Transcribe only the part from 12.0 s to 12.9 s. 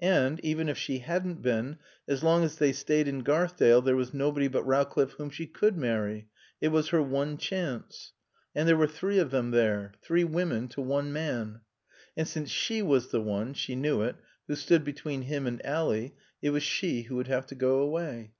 And since she